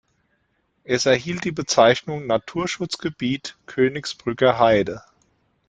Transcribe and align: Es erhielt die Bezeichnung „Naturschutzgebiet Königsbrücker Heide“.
Es 0.83 1.05
erhielt 1.05 1.43
die 1.45 1.51
Bezeichnung 1.51 2.25
„Naturschutzgebiet 2.25 3.55
Königsbrücker 3.67 4.57
Heide“. 4.57 5.03